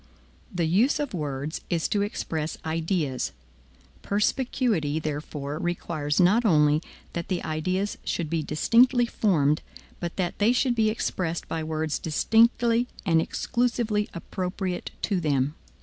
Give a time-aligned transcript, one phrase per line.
[0.51, 3.33] The use of words is to express ideas.
[4.01, 6.81] Perspicuity, therefore, requires not only
[7.13, 9.61] that the ideas should be distinctly formed,
[9.99, 15.53] but that they should be expressed by words distinctly and exclusively appropriate to them.